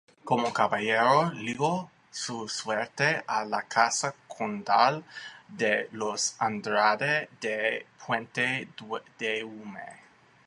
Como 0.25 0.51
caballero, 0.51 1.29
ligó 1.33 1.91
su 2.09 2.47
suerte 2.49 3.23
a 3.27 3.45
la 3.45 3.61
casa 3.67 4.15
condal 4.27 5.03
de 5.47 5.89
los 5.91 6.35
Andrade 6.39 7.29
de 7.39 7.85
Puentedeume. 8.07 10.01